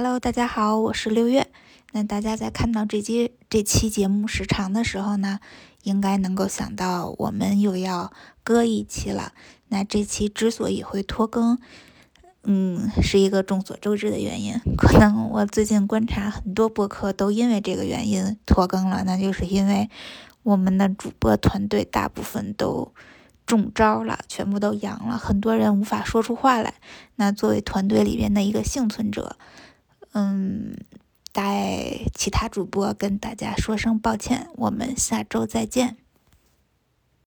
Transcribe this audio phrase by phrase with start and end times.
[0.00, 1.48] Hello，大家好，我是六月。
[1.90, 5.40] 那大家在看到这期这期节目时长的时候呢，
[5.82, 8.12] 应该能够想到我们又要
[8.44, 9.32] 搁一期了。
[9.66, 11.58] 那这期之所以会拖更，
[12.44, 14.54] 嗯，是一个众所周知的原因。
[14.76, 19.90] 可能我最近观察很多播客都因为这个原因拖更了，那就是因为
[20.44, 22.92] 我们的主播团队大部分都
[23.44, 26.74] 中招了，全部都阳了，很多人无法说出话来。
[27.16, 29.36] 那作为团队里边的一个幸存者。
[30.18, 30.74] 嗯，
[31.32, 35.96] 代其他主播跟大家说声抱歉，我们下周再见。